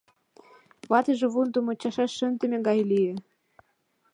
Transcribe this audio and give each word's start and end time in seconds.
Ватыже 0.89 1.27
вундо 1.33 1.59
мучашеш 1.65 2.11
шындыме 2.17 2.57
гай 2.67 2.79
лие: 2.89 3.15